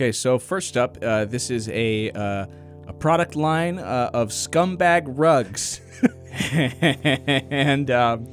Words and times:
Okay, 0.00 0.12
so 0.12 0.38
first 0.38 0.78
up, 0.78 0.96
uh, 1.02 1.26
this 1.26 1.50
is 1.50 1.68
a 1.68 2.10
uh, 2.12 2.46
a 2.86 2.92
product 2.94 3.36
line 3.36 3.78
uh, 3.78 4.08
of 4.14 4.30
scumbag 4.30 5.04
rugs, 5.08 5.82
and 7.50 7.90
um, 7.90 8.26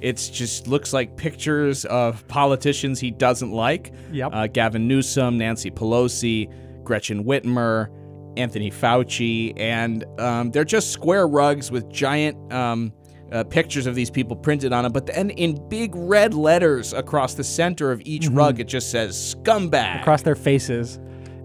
it's 0.00 0.30
just 0.30 0.66
looks 0.66 0.94
like 0.94 1.18
pictures 1.18 1.84
of 1.84 2.26
politicians 2.26 3.00
he 3.00 3.10
doesn't 3.10 3.52
like. 3.52 3.92
Yep. 4.12 4.30
Uh, 4.32 4.46
Gavin 4.46 4.88
Newsom, 4.88 5.36
Nancy 5.36 5.70
Pelosi, 5.70 6.50
Gretchen 6.84 7.22
Whitmer, 7.22 7.90
Anthony 8.38 8.70
Fauci, 8.70 9.52
and 9.60 10.06
um, 10.18 10.50
they're 10.52 10.64
just 10.64 10.90
square 10.90 11.28
rugs 11.28 11.70
with 11.70 11.86
giant. 11.92 12.50
Um, 12.50 12.94
uh, 13.30 13.44
pictures 13.44 13.86
of 13.86 13.94
these 13.94 14.10
people 14.10 14.34
printed 14.34 14.72
on 14.72 14.82
them, 14.82 14.90
but 14.90 15.06
then 15.06 15.30
in 15.30 15.68
big 15.68 15.94
red 15.94 16.34
letters 16.34 16.92
across 16.92 17.34
the 17.34 17.44
center 17.44 17.92
of 17.92 18.02
each 18.04 18.26
rug, 18.26 18.58
it 18.58 18.66
just 18.66 18.90
says 18.90 19.36
"scumbag." 19.36 20.00
across 20.00 20.22
their 20.22 20.34
faces. 20.34 20.98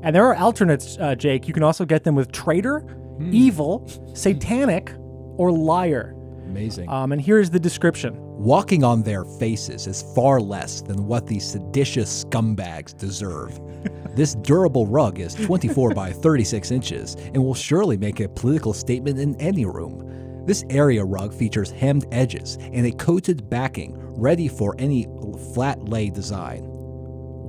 And 0.05 0.15
there 0.15 0.23
are 0.23 0.37
alternates, 0.37 0.99
uh, 0.99 1.15
Jake. 1.15 1.47
You 1.47 1.53
can 1.53 1.63
also 1.63 1.83
get 1.83 2.03
them 2.03 2.13
with 2.13 2.31
traitor, 2.31 2.85
evil, 3.31 3.87
satanic, 4.13 4.93
or 5.37 5.51
liar. 5.51 6.15
Amazing. 6.45 6.87
Um, 6.89 7.11
and 7.11 7.19
here's 7.19 7.49
the 7.49 7.59
description. 7.59 8.13
Walking 8.19 8.83
on 8.83 9.01
their 9.01 9.25
faces 9.25 9.87
is 9.87 10.03
far 10.13 10.39
less 10.39 10.81
than 10.81 11.07
what 11.07 11.25
these 11.25 11.43
seditious 11.43 12.23
scumbags 12.23 12.95
deserve. 12.95 13.59
this 14.15 14.35
durable 14.35 14.85
rug 14.85 15.19
is 15.19 15.33
24 15.33 15.95
by 15.95 16.11
36 16.11 16.69
inches 16.69 17.15
and 17.15 17.37
will 17.37 17.55
surely 17.55 17.97
make 17.97 18.19
a 18.19 18.29
political 18.29 18.73
statement 18.73 19.17
in 19.17 19.35
any 19.41 19.65
room. 19.65 20.45
This 20.45 20.63
area 20.69 21.03
rug 21.03 21.33
features 21.33 21.71
hemmed 21.71 22.05
edges 22.11 22.59
and 22.61 22.85
a 22.85 22.91
coated 22.91 23.49
backing 23.49 23.95
ready 23.97 24.47
for 24.47 24.75
any 24.77 25.07
flat 25.55 25.89
lay 25.89 26.11
design. 26.11 26.61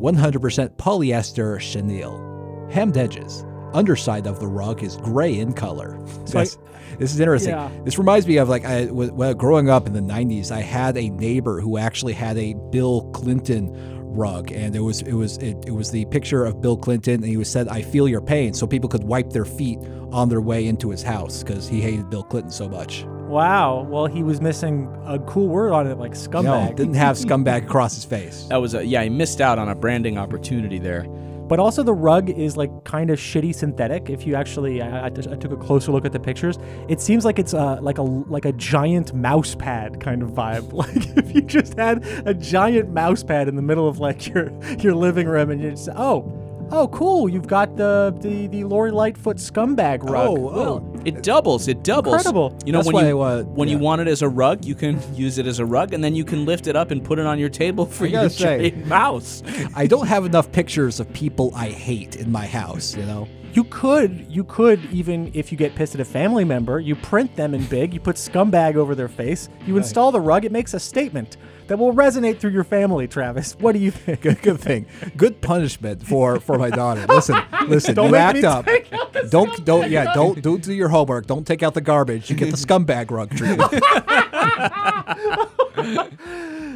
100% 0.00 0.70
polyester 0.76 1.60
chenille. 1.60 2.35
Hemmed 2.70 2.96
edges. 2.96 3.44
Underside 3.74 4.26
of 4.26 4.40
the 4.40 4.46
rug 4.46 4.82
is 4.82 4.96
gray 4.98 5.38
in 5.38 5.52
color. 5.52 5.98
So 6.24 6.38
I- 6.38 6.42
This- 6.44 6.58
this 6.98 7.12
is 7.14 7.20
interesting. 7.20 7.52
Yeah. 7.54 7.68
This 7.84 7.98
reminds 7.98 8.26
me 8.26 8.36
of 8.38 8.48
like 8.48 8.64
I, 8.64 8.86
w- 8.86 9.12
well, 9.12 9.34
growing 9.34 9.68
up 9.68 9.86
in 9.86 9.92
the 9.92 10.00
'90s. 10.00 10.50
I 10.50 10.60
had 10.60 10.96
a 10.96 11.10
neighbor 11.10 11.60
who 11.60 11.76
actually 11.76 12.14
had 12.14 12.38
a 12.38 12.54
Bill 12.70 13.02
Clinton 13.12 13.70
rug, 14.02 14.50
and 14.52 14.74
it 14.74 14.80
was 14.80 15.02
it 15.02 15.12
was 15.12 15.36
it, 15.38 15.58
it 15.66 15.72
was 15.72 15.90
the 15.90 16.06
picture 16.06 16.44
of 16.46 16.62
Bill 16.62 16.76
Clinton, 16.76 17.16
and 17.16 17.24
he 17.26 17.36
was 17.36 17.50
said, 17.50 17.68
"I 17.68 17.82
feel 17.82 18.08
your 18.08 18.22
pain," 18.22 18.54
so 18.54 18.66
people 18.66 18.88
could 18.88 19.04
wipe 19.04 19.30
their 19.30 19.44
feet 19.44 19.78
on 20.10 20.28
their 20.30 20.40
way 20.40 20.66
into 20.66 20.88
his 20.88 21.02
house 21.02 21.42
because 21.42 21.68
he 21.68 21.82
hated 21.82 22.08
Bill 22.08 22.22
Clinton 22.22 22.50
so 22.50 22.66
much. 22.68 23.04
Wow. 23.28 23.86
Well, 23.90 24.06
he 24.06 24.22
was 24.22 24.40
missing 24.40 24.88
a 25.04 25.18
cool 25.18 25.48
word 25.48 25.72
on 25.72 25.86
it, 25.88 25.98
like 25.98 26.12
No, 26.12 26.16
scumbag. 26.16 26.76
didn't 26.76 26.94
have 26.94 27.16
scumbag 27.16 27.64
across 27.64 27.94
his 27.96 28.04
face. 28.04 28.46
That 28.48 28.56
was 28.62 28.72
a 28.74 28.86
yeah. 28.86 29.02
He 29.02 29.10
missed 29.10 29.40
out 29.42 29.58
on 29.58 29.68
a 29.68 29.74
branding 29.74 30.16
opportunity 30.16 30.78
there. 30.78 31.04
But 31.48 31.60
also, 31.60 31.82
the 31.82 31.94
rug 31.94 32.28
is 32.28 32.56
like 32.56 32.84
kind 32.84 33.10
of 33.10 33.18
shitty 33.18 33.54
synthetic. 33.54 34.10
If 34.10 34.26
you 34.26 34.34
actually, 34.34 34.82
I, 34.82 35.02
I, 35.02 35.06
I 35.06 35.10
took 35.10 35.52
a 35.52 35.56
closer 35.56 35.92
look 35.92 36.04
at 36.04 36.12
the 36.12 36.20
pictures. 36.20 36.58
It 36.88 37.00
seems 37.00 37.24
like 37.24 37.38
it's 37.38 37.54
uh, 37.54 37.78
like 37.80 37.98
a 37.98 38.02
like 38.02 38.44
a 38.44 38.52
giant 38.52 39.14
mouse 39.14 39.54
pad 39.54 40.00
kind 40.00 40.22
of 40.22 40.30
vibe. 40.30 40.72
Like 40.76 41.16
if 41.16 41.34
you 41.34 41.40
just 41.40 41.74
had 41.78 42.04
a 42.26 42.34
giant 42.34 42.90
mouse 42.90 43.22
pad 43.22 43.48
in 43.48 43.56
the 43.56 43.62
middle 43.62 43.88
of 43.88 43.98
like 43.98 44.26
your 44.26 44.52
your 44.78 44.94
living 44.94 45.26
room, 45.26 45.50
and 45.50 45.60
you 45.60 45.70
just 45.70 45.88
oh. 45.96 46.32
Oh, 46.72 46.88
cool! 46.88 47.28
You've 47.28 47.46
got 47.46 47.76
the 47.76 48.12
the 48.20 48.48
the 48.48 48.64
Lori 48.64 48.90
Lightfoot 48.90 49.36
scumbag 49.36 50.02
rug. 50.02 50.28
Oh, 50.28 50.50
oh. 50.50 50.95
It 51.06 51.22
doubles. 51.22 51.68
It 51.68 51.84
doubles. 51.84 52.14
Incredible. 52.16 52.58
You 52.66 52.72
know 52.72 52.78
That's 52.78 52.86
when 52.92 53.04
why 53.04 53.08
you 53.08 53.20
I, 53.20 53.32
uh, 53.34 53.42
when 53.44 53.68
you 53.68 53.78
want 53.78 54.00
it 54.00 54.08
as 54.08 54.22
a 54.22 54.28
rug, 54.28 54.64
you 54.64 54.74
can 54.74 55.00
use 55.14 55.38
it 55.38 55.46
as 55.46 55.60
a 55.60 55.64
rug, 55.64 55.94
and 55.94 56.02
then 56.02 56.14
you 56.16 56.24
can 56.24 56.44
lift 56.44 56.66
it 56.66 56.74
up 56.74 56.90
and 56.90 57.02
put 57.02 57.18
it 57.18 57.26
on 57.26 57.38
your 57.38 57.48
table 57.48 57.86
for 57.86 58.06
your 58.06 58.28
say- 58.30 58.72
mouse. 58.86 59.42
I 59.74 59.86
don't 59.86 60.06
have 60.08 60.24
enough 60.26 60.50
pictures 60.50 60.98
of 60.98 61.12
people 61.12 61.52
I 61.54 61.68
hate 61.70 62.16
in 62.16 62.30
my 62.32 62.46
house. 62.46 62.96
You 62.96 63.06
know. 63.06 63.28
You 63.56 63.64
could, 63.64 64.26
you 64.28 64.44
could 64.44 64.84
even 64.92 65.30
if 65.32 65.50
you 65.50 65.56
get 65.56 65.74
pissed 65.74 65.94
at 65.94 66.00
a 66.02 66.04
family 66.04 66.44
member, 66.44 66.78
you 66.78 66.94
print 66.94 67.34
them 67.36 67.54
in 67.54 67.64
big, 67.64 67.94
you 67.94 68.00
put 68.00 68.16
scumbag 68.16 68.76
over 68.76 68.94
their 68.94 69.08
face, 69.08 69.48
you 69.64 69.78
install 69.78 70.12
the 70.12 70.20
rug, 70.20 70.44
it 70.44 70.52
makes 70.52 70.74
a 70.74 70.78
statement 70.78 71.38
that 71.66 71.78
will 71.78 71.94
resonate 71.94 72.38
through 72.38 72.50
your 72.50 72.64
family, 72.64 73.08
Travis. 73.08 73.56
What 73.58 73.72
do 73.72 73.78
you 73.78 73.90
think? 73.90 74.20
Good, 74.20 74.42
good 74.42 74.60
thing. 74.60 74.84
Good 75.16 75.40
punishment 75.40 76.06
for 76.06 76.38
for 76.38 76.58
my 76.58 76.68
daughter. 76.68 77.06
Listen, 77.08 77.42
listen. 77.66 77.94
Don't 77.94 78.10
you 78.10 78.16
act 78.16 78.44
up. 78.44 78.66
take 78.66 78.92
out 78.92 79.14
the 79.14 79.22
Don't 79.22 79.64
don't 79.64 79.90
yeah. 79.90 80.12
Don't 80.12 80.42
don't 80.42 80.62
do 80.62 80.74
your 80.74 80.90
homework. 80.90 81.26
Don't 81.26 81.46
take 81.46 81.62
out 81.62 81.72
the 81.72 81.80
garbage. 81.80 82.28
You 82.28 82.36
get 82.36 82.50
the 82.50 82.58
scumbag 82.58 83.10
rug 83.10 83.30
treatment. 83.34 83.72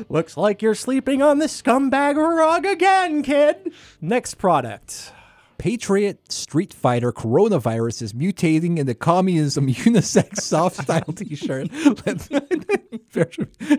Looks 0.11 0.39
like 0.39 0.63
you're 0.63 0.75
sleeping 0.75 1.21
on 1.21 1.41
the 1.41 1.47
scumbag 1.47 2.17
rug 2.17 2.65
again, 2.65 3.23
kid. 3.23 3.71
Next 4.01 4.37
product. 4.37 5.13
Patriot 5.61 6.33
Street 6.33 6.73
Fighter 6.73 7.13
coronavirus 7.13 8.01
is 8.01 8.15
mutating 8.15 8.79
into 8.79 8.95
communism 8.95 9.67
unisex 9.69 10.39
soft 10.39 10.77
style 10.77 11.03
T-shirt. 11.03 11.69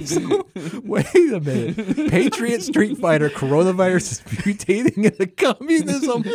So, 0.05 0.47
wait 0.83 1.15
a 1.15 1.39
minute. 1.39 2.11
Patriot 2.11 2.61
Street 2.61 2.99
Fighter 2.99 3.29
coronavirus 3.29 4.11
is 4.11 4.21
mutating 4.43 5.05
into 5.05 5.25
communism. 5.25 6.23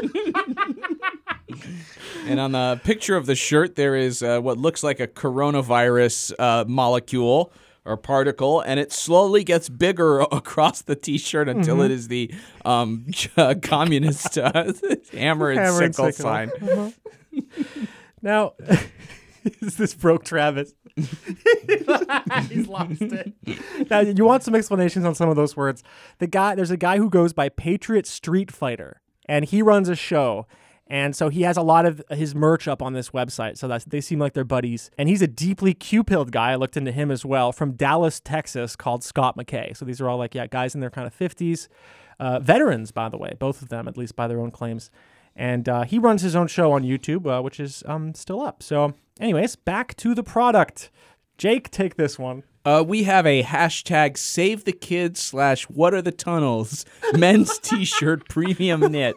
And 2.27 2.41
on 2.41 2.53
the 2.53 2.81
picture 2.83 3.17
of 3.17 3.27
the 3.27 3.37
shirt, 3.37 3.77
there 3.77 3.95
is 3.95 4.23
uh, 4.23 4.41
what 4.41 4.59
looks 4.59 4.83
like 4.83 4.99
a 4.99 5.07
coronavirus 5.07 6.33
uh, 6.39 6.65
molecule 6.67 7.53
or 7.87 7.97
particle, 7.97 8.61
and 8.61 8.79
it 8.81 8.93
slowly 8.93 9.45
gets 9.45 9.69
bigger 9.69 10.21
across 10.33 10.83
the 10.83 10.97
T-shirt 10.97 11.49
until 11.49 11.81
it 11.83 11.91
is 11.91 12.09
the 12.09 12.33
um, 12.65 13.07
communist 13.63 14.37
uh, 14.37 14.73
hammer 15.13 15.51
and 15.51 15.61
Hammer 15.61 15.83
and 15.83 15.95
sickle 15.95 16.13
sickle. 16.13 16.23
sign. 16.23 16.95
Now, 18.23 18.55
is 19.61 19.77
this 19.77 19.95
broke 19.95 20.25
Travis? 20.25 20.75
He's 20.97 22.67
lost 22.69 23.03
it. 23.03 23.33
Now, 23.91 24.01
you 24.01 24.25
want 24.25 24.43
some 24.43 24.55
explanations 24.55 25.05
on 25.05 25.15
some 25.15 25.29
of 25.29 25.37
those 25.37 25.57
words? 25.57 25.83
The 26.19 26.27
guy, 26.27 26.55
there's 26.55 26.71
a 26.71 26.77
guy 26.77 26.97
who 26.99 27.11
goes 27.11 27.33
by 27.33 27.51
Patriot 27.51 28.07
Street 28.07 28.51
Fighter, 28.51 29.01
and 29.27 29.45
he 29.45 29.63
runs 29.63 29.89
a 29.89 29.97
show. 29.97 30.47
And 30.89 31.17
so 31.17 31.29
he 31.29 31.43
has 31.43 31.57
a 31.57 31.63
lot 31.63 31.85
of 31.85 32.01
his 32.11 32.35
merch 32.35 32.69
up 32.69 32.81
on 32.81 32.93
this 32.93 33.11
website. 33.11 33.59
So 33.59 33.67
that's 33.67 33.85
they 33.85 34.01
seem 34.01 34.19
like 34.19 34.35
they're 34.35 34.45
buddies. 34.45 34.91
And 34.97 35.09
he's 35.09 35.23
a 35.23 35.27
deeply 35.27 35.75
Q-pilled 35.75 36.31
guy. 36.31 36.53
I 36.53 36.55
looked 36.55 36.77
into 36.77 36.93
him 36.93 37.11
as 37.11 37.25
well 37.25 37.53
from 37.53 37.73
Dallas, 37.73 38.21
Texas, 38.21 38.77
called 38.77 39.03
Scott 39.03 39.37
McKay. 39.37 39.77
So 39.77 39.85
these 39.85 40.01
are 40.01 40.09
all 40.09 40.19
like 40.19 40.35
yeah 40.35 40.47
guys 40.47 40.75
in 40.75 40.81
their 40.81 40.91
kind 40.91 41.07
of 41.07 41.13
fifties, 41.15 41.69
uh, 42.21 42.39
veterans 42.39 42.93
by 42.93 43.09
the 43.09 43.19
way, 43.19 43.35
both 43.39 43.63
of 43.63 43.69
them 43.69 43.89
at 43.89 43.97
least 43.97 44.15
by 44.15 44.29
their 44.29 44.41
own 44.41 44.51
claims. 44.51 44.91
And 45.35 45.69
uh, 45.69 45.83
he 45.83 45.99
runs 45.99 46.23
his 46.23 46.35
own 46.35 46.47
show 46.47 46.73
on 46.73 46.83
YouTube, 46.83 47.27
uh, 47.27 47.43
which 47.43 47.61
is 47.61 47.83
um, 47.87 48.15
still 48.15 48.41
up. 48.41 48.63
So, 48.63 48.95
anyways, 49.21 49.55
back 49.57 49.95
to 49.97 50.15
the 50.15 50.23
product. 50.23 50.91
Jake, 51.37 51.71
take 51.71 51.97
this 51.97 52.19
one. 52.19 52.45
Uh, 52.67 52.83
we 52.87 53.05
have 53.05 53.25
a 53.27 53.43
hashtag 53.45 54.19
save 54.19 54.65
the 54.65 54.73
kids 54.73 55.21
slash 55.21 55.63
what 55.71 55.95
are 55.95 56.03
the 56.03 56.11
tunnels 56.11 56.85
men's 57.15 57.59
t-shirt 57.61 58.29
premium 58.29 58.81
knit 58.93 59.15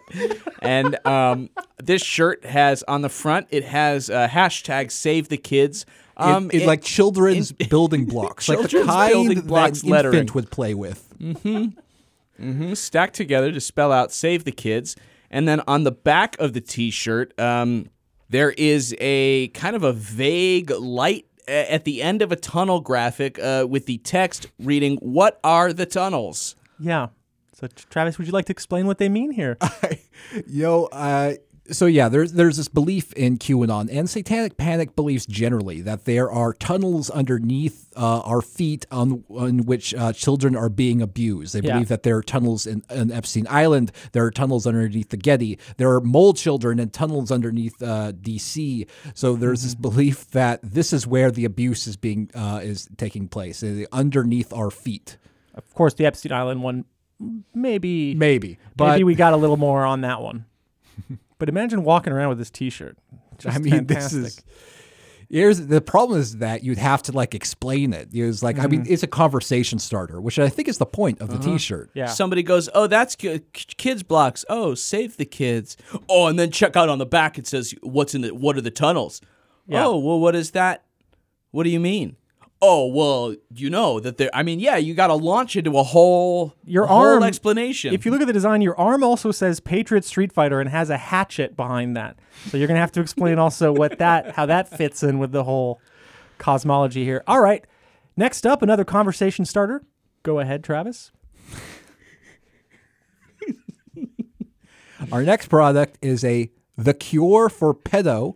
and 0.62 0.96
um, 1.08 1.50
this 1.84 2.04
shirt 2.04 2.46
has 2.46 2.84
on 2.84 3.02
the 3.02 3.10
front 3.10 3.48
it 3.50 3.64
has 3.64 4.10
a 4.10 4.28
hashtag 4.32 4.92
save 4.92 5.30
the 5.30 5.38
kids 5.38 5.86
um, 6.16 6.46
in, 6.52 6.58
in 6.58 6.62
it- 6.62 6.68
like 6.68 6.84
children's 6.84 7.52
building 7.70 8.06
blocks, 8.06 8.48
like 8.48 8.70
the 8.70 8.84
kind 8.86 9.14
building 9.14 9.42
blocks 9.42 9.82
that 9.82 9.90
lettering. 9.90 10.14
infant 10.16 10.36
would 10.36 10.52
play 10.52 10.74
with. 10.76 11.12
mm-hmm. 11.20 11.70
Mm-hmm. 12.40 12.74
stacked 12.76 13.16
together 13.16 13.52
to 13.52 13.60
spell 13.60 13.92
out 13.92 14.12
save 14.14 14.44
the 14.46 14.52
kids 14.52 14.96
and 15.32 15.48
then 15.48 15.62
on 15.68 15.84
the 15.86 15.92
back 15.92 16.38
of 16.40 16.54
the 16.54 16.62
t-shirt 16.62 17.38
um, 17.40 17.90
there 18.30 18.52
is 18.52 18.96
a 19.00 19.48
kind 19.50 19.76
of 19.76 19.84
a 19.84 19.92
vague 19.92 20.70
light 20.72 21.26
at 21.50 21.84
the 21.84 22.02
end 22.02 22.22
of 22.22 22.32
a 22.32 22.36
tunnel 22.36 22.80
graphic 22.80 23.40
uh, 23.40 23.66
with 23.70 23.86
the 23.86 23.98
text 24.00 24.48
reading 24.60 24.98
what 24.98 25.40
are 25.44 25.74
the 25.74 25.86
tunnels 25.86 26.56
Yeah. 26.80 27.08
So, 27.54 27.68
Travis, 27.90 28.18
would 28.18 28.26
you 28.26 28.32
like 28.32 28.46
to 28.46 28.54
explain 28.54 28.88
what 28.88 29.00
they 29.00 29.10
mean 29.10 29.32
here? 29.32 29.58
Yo, 30.48 30.86
uh, 30.94 31.34
so 31.72 31.86
yeah, 31.86 32.10
there's 32.10 32.34
there's 32.34 32.58
this 32.58 32.68
belief 32.68 33.14
in 33.14 33.38
QAnon 33.38 33.90
and 33.92 34.10
Satanic 34.10 34.58
Panic 34.58 34.96
beliefs 34.96 35.26
generally 35.26 35.82
that 35.82 36.06
there 36.06 36.32
are 36.32 36.54
tunnels 36.54 37.10
underneath 37.10 37.92
uh, 37.96 38.22
our 38.22 38.42
feet 38.42 38.86
on 38.92 39.24
on 39.30 39.66
which 39.66 39.94
uh, 39.94 40.14
children 40.14 40.56
are 40.56 40.70
being 40.70 41.02
abused. 41.02 41.54
They 41.54 41.60
Yeah. 41.66 41.74
believe 41.74 41.88
that 41.90 42.04
there 42.04 42.18
are 42.18 42.24
tunnels 42.24 42.66
in, 42.66 42.84
in 42.90 43.12
Epstein 43.12 43.48
Island. 43.50 43.92
There 44.12 44.26
are 44.26 44.32
tunnels 44.32 44.66
underneath 44.68 45.10
the 45.10 45.18
Getty. 45.18 45.58
There 45.78 45.92
are 45.94 46.02
mole 46.02 46.34
children 46.34 46.80
and 46.80 46.92
tunnels 46.92 47.32
underneath 47.32 47.82
uh, 47.82 48.12
D.C. 48.14 48.86
So 49.14 49.36
there's 49.36 49.64
this 49.64 49.76
belief 49.76 50.30
that 50.32 50.60
this 50.64 50.94
is 50.94 51.06
where 51.08 51.32
the 51.32 51.46
abuse 51.46 51.88
is 51.88 51.98
being 51.98 52.30
uh, 52.36 52.62
is 52.64 52.88
taking 52.98 53.28
place 53.28 53.64
underneath 53.92 54.52
our 54.54 54.72
feet. 54.72 55.18
of 55.56 55.74
course, 55.74 55.94
the 55.94 56.06
Epstein 56.06 56.32
Island 56.32 56.64
one, 56.64 56.86
maybe, 57.54 58.16
Maybe, 58.16 58.58
but 58.76 58.92
maybe 58.92 59.04
we 59.04 59.16
got 59.16 59.34
a 59.34 59.38
little 59.38 59.58
more 59.58 59.86
on 59.86 60.02
that 60.02 60.22
one. 60.22 60.46
but 61.40 61.50
imagine 61.50 61.84
walking 61.84 62.14
around 62.14 62.30
with 62.30 62.38
this 62.38 62.52
T-shirt. 62.52 62.98
Just 63.40 63.56
I 63.56 63.60
mean, 63.60 63.72
fantastic. 63.72 64.22
this 64.22 64.38
is 64.38 64.44
Here's 65.32 65.68
the 65.68 65.80
problem 65.80 66.20
is 66.20 66.38
that 66.38 66.64
you'd 66.64 66.80
have 66.80 67.04
to 67.04 67.12
like 67.12 67.36
explain 67.36 67.94
it. 67.94 68.10
It's 68.12 68.42
like 68.42 68.58
I 68.58 68.66
mean, 68.66 68.82
mm-hmm. 68.82 68.92
it's 68.92 69.04
a 69.04 69.08
conversation 69.08 69.78
starter, 69.78 70.20
which 70.20 70.40
I 70.40 70.50
think 70.50 70.68
is 70.68 70.80
the 70.80 70.88
point 70.88 71.22
of 71.22 71.30
the 71.30 71.36
uh-huh. 71.36 71.52
T-shirt. 71.52 71.92
Yeah. 71.94 72.08
Somebody 72.08 72.42
goes, 72.42 72.68
"Oh, 72.74 72.88
that's 72.88 73.16
ki- 73.16 73.42
kids 73.54 74.02
blocks. 74.02 74.44
Oh, 74.50 74.74
save 74.74 75.18
the 75.18 75.26
kids." 75.26 75.78
Oh, 76.10 76.26
and 76.26 76.40
then 76.40 76.50
check 76.50 76.76
out 76.76 76.90
on 76.90 76.98
the 76.98 77.06
back. 77.06 77.38
It 77.38 77.46
says, 77.46 77.76
"What's 77.84 78.16
in 78.16 78.22
the? 78.22 78.34
What 78.34 78.58
are 78.58 78.62
the 78.62 78.72
tunnels?" 78.72 79.22
Yeah. 79.68 79.86
Oh, 79.86 80.00
well, 80.00 80.20
what 80.20 80.36
is 80.36 80.52
that? 80.52 80.84
What 81.52 81.64
do 81.64 81.70
you 81.70 81.80
mean? 81.80 82.16
Oh, 82.62 82.88
well, 82.88 83.36
you 83.56 83.70
know 83.70 84.02
that 84.02 84.18
there. 84.18 84.30
I 84.34 84.44
mean, 84.44 84.60
yeah, 84.60 84.76
you 84.76 84.94
got 84.94 85.08
to 85.08 85.14
launch 85.14 85.56
into 85.56 85.78
a 85.78 85.84
whole 85.84 86.54
Your 86.66 86.84
a 86.84 86.88
whole 86.88 86.98
arm- 86.98 87.24
explanation. 87.24 87.94
If 87.94 88.06
you 88.06 88.12
look 88.12 88.20
at 88.20 88.28
the 88.28 88.34
design, 88.34 88.62
your 88.62 88.78
arm 88.78 89.02
also 89.02 89.32
says 89.32 89.62
Patriot 89.62 90.04
Street 90.04 90.34
Fighter 90.34 90.60
and 90.60 90.70
has 90.70 90.90
a 90.90 90.98
hatchet 90.98 91.56
behind 91.56 91.96
that. 91.96 92.18
So 92.48 92.58
you're 92.58 92.68
gonna 92.68 92.82
have 92.82 92.92
to 92.94 93.02
explain 93.02 93.40
also 93.40 93.72
what 93.72 93.98
that 94.00 94.32
how 94.32 94.46
that 94.48 94.68
fits 94.68 95.04
in 95.04 95.20
with 95.20 95.32
the 95.32 95.46
whole 95.46 95.80
cosmology 96.38 97.06
here. 97.06 97.24
All 97.28 97.40
right. 97.42 97.66
Next 98.18 98.46
up, 98.46 98.62
another 98.62 98.84
conversation 98.84 99.46
starter. 99.46 99.82
Go 100.24 100.40
ahead, 100.40 100.62
Travis. 100.62 101.12
Our 105.14 105.24
next 105.24 105.48
product 105.48 105.98
is 106.02 106.24
a 106.26 106.52
the 106.78 106.94
cure 106.94 107.48
for 107.50 107.74
pedo 107.74 108.36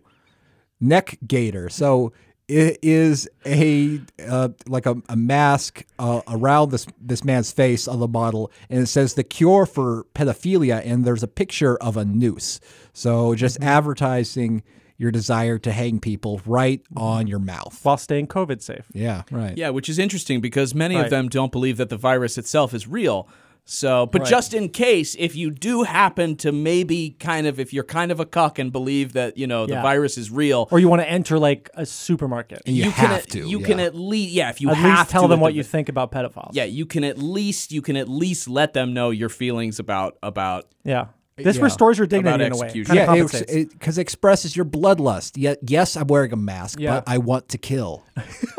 neck 0.80 1.18
gaiter. 1.26 1.68
So 1.68 2.12
it 2.48 2.78
is 2.82 3.28
a 3.46 4.00
uh, 4.28 4.48
like 4.66 4.86
a, 4.86 4.96
a 5.08 5.16
mask 5.16 5.84
uh, 5.98 6.20
around 6.28 6.70
this 6.70 6.86
this 7.00 7.24
man's 7.24 7.50
face 7.52 7.88
on 7.88 8.00
the 8.00 8.08
model, 8.08 8.52
and 8.68 8.82
it 8.82 8.86
says 8.86 9.14
the 9.14 9.24
cure 9.24 9.66
for 9.66 10.04
pedophilia, 10.14 10.82
and 10.84 11.04
there's 11.04 11.22
a 11.22 11.28
picture 11.28 11.76
of 11.76 11.96
a 11.96 12.04
noose. 12.04 12.60
So 12.92 13.34
just 13.34 13.62
advertising 13.62 14.62
your 14.96 15.10
desire 15.10 15.58
to 15.58 15.72
hang 15.72 15.98
people 15.98 16.40
right 16.46 16.80
on 16.96 17.26
your 17.26 17.40
mouth. 17.40 17.80
While 17.82 17.96
staying 17.96 18.28
COVID 18.28 18.62
safe. 18.62 18.86
Yeah, 18.92 19.22
right. 19.30 19.56
yeah, 19.56 19.70
which 19.70 19.88
is 19.88 19.98
interesting 19.98 20.40
because 20.40 20.74
many 20.74 20.94
Right. 20.94 21.06
of 21.06 21.10
them 21.10 21.28
don't 21.28 21.50
believe 21.50 21.78
that 21.78 21.88
the 21.88 21.96
virus 21.96 22.38
itself 22.38 22.72
is 22.72 22.86
real. 22.86 23.28
So, 23.66 24.04
but 24.06 24.20
Right. 24.22 24.30
just 24.30 24.52
in 24.52 24.68
case, 24.68 25.16
if 25.18 25.34
you 25.34 25.50
do 25.50 25.84
happen 25.84 26.36
to 26.36 26.52
maybe 26.52 27.16
kind 27.18 27.46
of, 27.46 27.58
if 27.58 27.72
you're 27.72 27.82
kind 27.84 28.12
of 28.12 28.20
a 28.20 28.26
cuck 28.26 28.58
and 28.58 28.70
believe 28.70 29.14
that 29.14 29.38
you 29.38 29.46
know 29.46 29.64
the 29.66 29.72
Yeah. 29.74 29.82
virus 29.82 30.18
is 30.18 30.30
real, 30.30 30.68
Or 30.70 30.78
you 30.78 30.88
want 30.88 31.00
to 31.00 31.08
enter 31.10 31.38
like 31.38 31.70
a 31.74 31.86
supermarket. 31.86 32.60
And 32.66 32.76
you, 32.76 32.82
can 32.84 32.92
have 32.92 33.12
at, 33.20 33.30
to. 33.30 33.48
You 33.48 33.60
yeah. 33.60 33.66
can 33.66 33.80
at 33.80 33.94
least, 33.94 34.32
yeah, 34.32 34.50
if 34.50 34.60
you 34.60 34.68
At 34.70 34.76
have 34.76 34.98
least 34.98 35.10
tell 35.10 35.22
to 35.22 35.28
them 35.28 35.40
what 35.40 35.52
the- 35.52 35.56
you 35.56 35.62
think 35.62 35.88
about 35.88 36.12
pedophiles. 36.12 36.50
Yeah, 36.52 36.64
you 36.64 36.84
can 36.84 37.04
at 37.04 37.18
least 37.18 37.72
you 37.72 37.80
can 37.80 37.96
at 37.96 38.08
least 38.08 38.48
let 38.48 38.74
them 38.74 38.92
know 38.92 39.08
your 39.10 39.30
feelings 39.30 39.78
about 39.78 40.18
about 40.22 40.66
Yeah. 40.84 41.00
Uh, 41.36 41.42
this 41.42 41.56
Yeah. 41.56 41.62
restores 41.64 41.98
your 41.98 42.06
dignity 42.06 42.44
in 42.44 42.52
a 42.52 42.56
way. 42.56 42.70
Kinda 42.70 42.94
yeah, 42.94 43.12
because 43.14 43.40
it, 43.42 43.80
'cause 43.80 43.98
it 43.98 44.02
expresses 44.02 44.54
your 44.54 44.64
bloodlust. 44.66 45.32
Yet, 45.36 45.58
yes, 45.66 45.96
I'm 45.96 46.06
wearing 46.06 46.32
a 46.32 46.36
mask, 46.36 46.78
Yeah. 46.78 46.96
but 47.00 47.04
I 47.08 47.16
want 47.18 47.48
to 47.48 47.58
kill. 47.58 48.04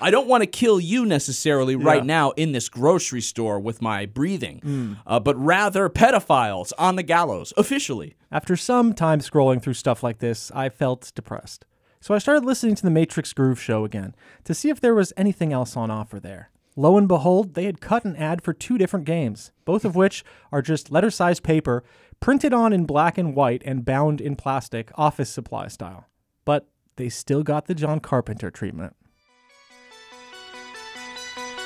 I 0.00 0.10
don't 0.10 0.28
want 0.28 0.42
to 0.42 0.46
kill 0.46 0.80
you 0.80 1.04
necessarily 1.06 1.76
right 1.76 2.02
Yeah. 2.02 2.06
now 2.06 2.30
in 2.32 2.52
this 2.52 2.68
grocery 2.68 3.20
store 3.20 3.58
with 3.58 3.80
my 3.82 4.06
breathing, 4.06 4.60
Mm. 4.64 4.96
uh, 5.06 5.20
but 5.20 5.36
rather 5.36 5.88
pedophiles 5.88 6.72
on 6.78 6.96
the 6.96 7.02
gallows 7.02 7.52
officially. 7.56 8.14
After 8.30 8.56
some 8.56 8.92
time 8.92 9.20
scrolling 9.20 9.62
through 9.62 9.74
stuff 9.74 10.02
like 10.02 10.18
this, 10.18 10.50
I 10.54 10.68
felt 10.68 11.12
depressed. 11.14 11.64
So 12.00 12.14
I 12.14 12.18
started 12.18 12.44
listening 12.44 12.74
to 12.76 12.82
the 12.82 12.90
Matrix 12.90 13.32
Groove 13.32 13.60
show 13.60 13.84
again 13.84 14.14
to 14.44 14.52
see 14.54 14.68
if 14.68 14.80
there 14.80 14.94
was 14.94 15.12
anything 15.16 15.52
else 15.52 15.76
on 15.76 15.90
offer 15.90 16.20
there. 16.20 16.50
Lo 16.76 16.98
and 16.98 17.06
behold, 17.08 17.54
they 17.54 17.64
had 17.64 17.80
cut 17.80 18.04
an 18.04 18.16
ad 18.16 18.42
for 18.42 18.52
two 18.52 18.76
different 18.76 19.06
games, 19.06 19.52
both 19.64 19.84
of 19.84 19.94
which 19.94 20.24
are 20.52 20.60
just 20.60 20.90
letter 20.90 21.10
sized 21.10 21.42
paper 21.42 21.82
printed 22.20 22.52
on 22.52 22.72
in 22.72 22.84
black 22.84 23.16
and 23.16 23.34
white 23.34 23.62
and 23.64 23.84
bound 23.84 24.20
in 24.20 24.34
plastic, 24.36 24.90
office 24.96 25.30
supply 25.30 25.68
style. 25.68 26.06
But 26.44 26.68
they 26.96 27.08
still 27.08 27.42
got 27.42 27.66
the 27.66 27.74
John 27.74 28.00
Carpenter 28.00 28.50
treatment. 28.50 28.94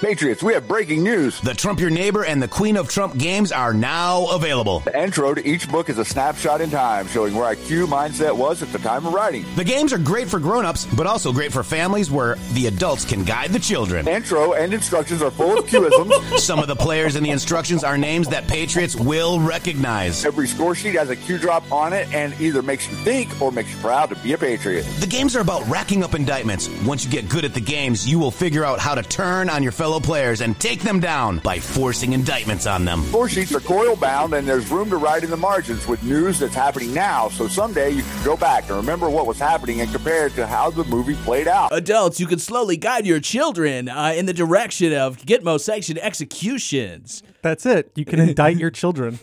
Patriots, 0.00 0.44
we 0.44 0.52
have 0.52 0.68
breaking 0.68 1.02
news. 1.02 1.40
The 1.40 1.54
Trump 1.54 1.80
Your 1.80 1.90
Neighbor 1.90 2.24
and 2.24 2.40
the 2.40 2.46
Queen 2.46 2.76
of 2.76 2.88
Trump 2.88 3.18
games 3.18 3.50
are 3.50 3.74
now 3.74 4.26
available. 4.26 4.78
The 4.80 4.96
intro 4.96 5.34
to 5.34 5.44
each 5.44 5.68
book 5.68 5.88
is 5.88 5.98
a 5.98 6.04
snapshot 6.04 6.60
in 6.60 6.70
time 6.70 7.08
showing 7.08 7.34
where 7.34 7.52
IQ 7.52 7.86
mindset 7.86 8.36
was 8.36 8.62
at 8.62 8.72
the 8.72 8.78
time 8.78 9.06
of 9.06 9.12
writing. 9.12 9.44
The 9.56 9.64
games 9.64 9.92
are 9.92 9.98
great 9.98 10.28
for 10.28 10.38
grown-ups, 10.38 10.86
but 10.94 11.08
also 11.08 11.32
great 11.32 11.52
for 11.52 11.64
families 11.64 12.12
where 12.12 12.36
the 12.52 12.68
adults 12.68 13.04
can 13.04 13.24
guide 13.24 13.50
the 13.50 13.58
children. 13.58 14.06
Intro 14.06 14.52
and 14.52 14.72
instructions 14.72 15.20
are 15.20 15.32
full 15.32 15.58
of 15.58 15.66
Qisms. 15.66 16.38
Some 16.38 16.60
of 16.60 16.68
the 16.68 16.76
players 16.76 17.16
in 17.16 17.24
the 17.24 17.30
instructions 17.30 17.82
are 17.82 17.98
names 17.98 18.28
that 18.28 18.46
Patriots 18.46 18.94
will 18.94 19.40
recognize. 19.40 20.24
Every 20.24 20.46
score 20.46 20.76
sheet 20.76 20.94
has 20.94 21.10
a 21.10 21.16
Q 21.16 21.38
drop 21.38 21.70
on 21.72 21.92
it 21.92 22.12
and 22.14 22.40
either 22.40 22.62
makes 22.62 22.88
you 22.88 22.94
think 22.98 23.42
or 23.42 23.50
makes 23.50 23.74
you 23.74 23.80
proud 23.80 24.10
to 24.10 24.16
be 24.16 24.32
a 24.32 24.38
Patriot. 24.38 24.84
The 25.00 25.08
games 25.08 25.34
are 25.34 25.40
about 25.40 25.66
racking 25.68 26.04
up 26.04 26.14
indictments. 26.14 26.68
Once 26.84 27.04
you 27.04 27.10
get 27.10 27.28
good 27.28 27.44
at 27.44 27.52
the 27.52 27.60
games, 27.60 28.08
you 28.08 28.20
will 28.20 28.30
figure 28.30 28.64
out 28.64 28.78
how 28.78 28.94
to 28.94 29.02
turn 29.02 29.50
on 29.50 29.60
your 29.60 29.72
fellow 29.72 29.87
players 29.96 30.42
and 30.42 30.58
take 30.60 30.80
them 30.80 31.00
down 31.00 31.38
by 31.38 31.58
forcing 31.58 32.12
indictments 32.12 32.66
on 32.66 32.84
them. 32.84 33.02
Score 33.04 33.28
sheets 33.28 33.54
are 33.54 33.60
coil 33.60 33.96
bound 33.96 34.34
and 34.34 34.46
there's 34.46 34.70
room 34.70 34.90
to 34.90 34.98
write 34.98 35.24
in 35.24 35.30
the 35.30 35.36
margins 35.36 35.88
with 35.88 36.02
news 36.02 36.38
that's 36.38 36.54
happening 36.54 36.92
now. 36.92 37.28
So 37.30 37.48
someday 37.48 37.90
you 37.90 38.02
can 38.02 38.24
go 38.24 38.36
back 38.36 38.68
and 38.68 38.76
remember 38.76 39.08
what 39.08 39.26
was 39.26 39.38
happening 39.38 39.80
and 39.80 39.90
compare 39.90 40.26
it 40.26 40.34
to 40.34 40.46
how 40.46 40.70
the 40.70 40.84
movie 40.84 41.16
played 41.16 41.48
out. 41.48 41.74
Adults, 41.74 42.20
you 42.20 42.26
can 42.26 42.38
slowly 42.38 42.76
guide 42.76 43.06
your 43.06 43.20
children 43.20 43.88
uh, 43.88 44.12
in 44.14 44.26
the 44.26 44.34
direction 44.34 44.92
of 44.92 45.16
Gitmo 45.18 45.58
sanctioned 45.58 45.98
executions. 46.00 47.22
That's 47.42 47.64
it. 47.64 47.90
You 47.94 48.04
can 48.04 48.20
indict 48.20 48.58
your 48.58 48.70
children. 48.70 49.18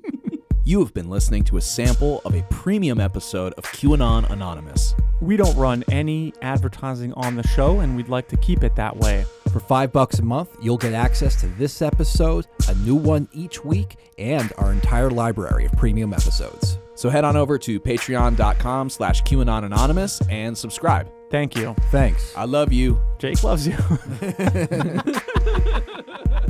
You 0.64 0.78
have 0.78 0.94
been 0.94 1.10
listening 1.10 1.42
to 1.44 1.56
a 1.56 1.60
sample 1.60 2.22
of 2.24 2.36
a 2.36 2.42
premium 2.48 3.00
episode 3.00 3.52
of 3.54 3.64
QAnon 3.64 4.30
Anonymous. 4.30 4.94
We 5.20 5.36
don't 5.36 5.56
run 5.56 5.82
any 5.90 6.32
advertising 6.40 7.12
on 7.14 7.34
the 7.34 7.42
show, 7.48 7.80
and 7.80 7.96
we'd 7.96 8.08
like 8.08 8.28
to 8.28 8.36
keep 8.36 8.62
it 8.62 8.76
that 8.76 8.96
way. 8.96 9.24
For 9.52 9.60
five 9.60 9.92
bucks 9.92 10.18
a 10.18 10.22
month, 10.22 10.56
you'll 10.62 10.78
get 10.78 10.94
access 10.94 11.38
to 11.42 11.46
this 11.46 11.82
episode, 11.82 12.46
a 12.68 12.74
new 12.76 12.94
one 12.94 13.28
each 13.32 13.62
week, 13.62 13.96
and 14.16 14.50
our 14.56 14.72
entire 14.72 15.10
library 15.10 15.66
of 15.66 15.72
premium 15.72 16.14
episodes. 16.14 16.78
So 16.94 17.10
head 17.10 17.24
on 17.24 17.36
over 17.36 17.58
to 17.58 17.78
patreon.com 17.78 18.88
slash 18.88 19.22
QAnon 19.24 19.64
Anonymous 19.64 20.22
and 20.30 20.56
subscribe. 20.56 21.12
Thank 21.30 21.54
you. 21.54 21.74
Thanks. 21.90 22.34
I 22.34 22.46
love 22.46 22.72
you. 22.72 22.98
Jake 23.18 23.42
loves 23.42 23.66
you. 23.68 23.76